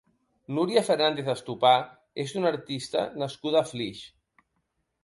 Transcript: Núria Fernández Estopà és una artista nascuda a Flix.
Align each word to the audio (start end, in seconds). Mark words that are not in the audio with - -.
Núria 0.59 0.81
Fernández 0.87 1.29
Estopà 1.33 1.75
és 2.25 2.35
una 2.41 2.51
artista 2.55 3.07
nascuda 3.25 3.63
a 3.65 3.71
Flix. 3.75 4.07